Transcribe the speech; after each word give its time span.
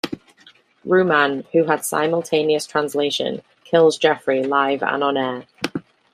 Rumann, 0.83 1.45
who 1.51 1.65
had 1.65 1.85
simultaneous 1.85 2.65
translation, 2.65 3.43
kills 3.65 3.99
Geoffrey 3.99 4.41
live 4.41 4.81
and 4.81 5.03
on-air. 5.03 5.45